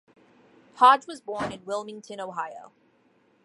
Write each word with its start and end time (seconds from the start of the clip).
Hodge 0.77 1.05
was 1.05 1.21
born 1.21 1.51
in 1.51 1.63
Wilmington, 1.63 2.19
Ohio. 2.19 2.71